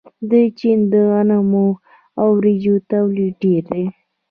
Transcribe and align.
د 0.29 0.31
چین 0.57 0.79
د 0.91 0.93
غنمو 1.09 1.67
او 2.19 2.27
وریجو 2.37 2.75
تولید 2.91 3.33
ډیر 3.43 3.63
دی. 3.71 3.85